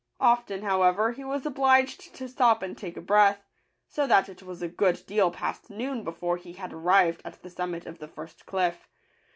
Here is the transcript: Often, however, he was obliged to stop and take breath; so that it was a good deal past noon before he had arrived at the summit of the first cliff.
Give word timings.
Often, 0.19 0.63
however, 0.63 1.11
he 1.11 1.23
was 1.23 1.45
obliged 1.45 2.15
to 2.15 2.27
stop 2.27 2.63
and 2.63 2.75
take 2.75 3.05
breath; 3.05 3.45
so 3.87 4.07
that 4.07 4.29
it 4.29 4.41
was 4.41 4.63
a 4.63 4.67
good 4.67 5.05
deal 5.05 5.29
past 5.29 5.69
noon 5.69 6.03
before 6.03 6.37
he 6.37 6.53
had 6.53 6.73
arrived 6.73 7.21
at 7.23 7.43
the 7.43 7.51
summit 7.51 7.85
of 7.85 7.99
the 7.99 8.07
first 8.07 8.47
cliff. 8.47 8.87